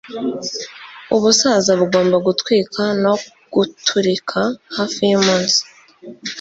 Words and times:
Ubusaza 1.15 1.71
bugomba 1.79 2.15
gutwika 2.27 2.83
no 3.03 3.13
guturika 3.53 4.41
hafi 4.77 5.01
yumunsi 5.11 5.61